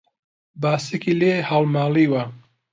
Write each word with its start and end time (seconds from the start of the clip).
باسکی 0.61 1.13
لێ 1.19 1.33
هەڵماڵیوە 1.49 2.23